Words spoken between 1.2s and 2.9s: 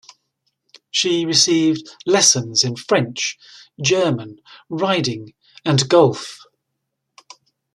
received lessons in